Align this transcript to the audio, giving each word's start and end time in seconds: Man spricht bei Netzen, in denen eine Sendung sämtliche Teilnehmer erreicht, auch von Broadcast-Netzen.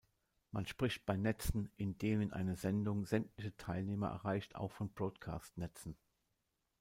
Man 0.49 0.65
spricht 0.65 1.05
bei 1.05 1.15
Netzen, 1.15 1.69
in 1.77 1.99
denen 1.99 2.33
eine 2.33 2.55
Sendung 2.55 3.05
sämtliche 3.05 3.55
Teilnehmer 3.55 4.07
erreicht, 4.07 4.55
auch 4.55 4.71
von 4.71 4.91
Broadcast-Netzen. 4.91 5.95